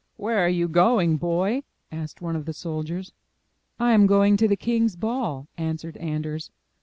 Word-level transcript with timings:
* 0.11 0.17
'Where 0.17 0.39
are 0.43 0.49
you 0.49 0.67
going, 0.67 1.17
boy?" 1.17 1.61
asked 1.91 2.23
one 2.23 2.35
of 2.35 2.45
the 2.45 2.53
soldiers. 2.55 3.13
I 3.79 3.91
am 3.91 4.07
going 4.07 4.35
to 4.37 4.47
the 4.47 4.55
king's 4.57 4.95
ball," 4.95 5.47
answered 5.59 5.95
Anders. 5.97 6.49